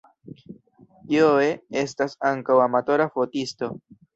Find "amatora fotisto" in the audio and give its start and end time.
2.67-3.75